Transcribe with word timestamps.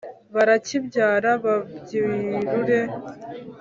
barakibyara 0.35 1.31
babyirure. 1.43 2.79